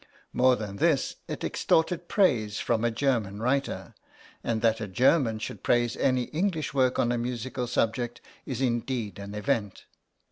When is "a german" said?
2.83-3.39, 4.81-5.37